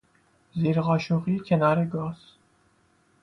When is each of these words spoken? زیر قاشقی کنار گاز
زیر 0.55 0.81
قاشقی 0.81 1.39
کنار 1.45 1.85
گاز 1.85 2.15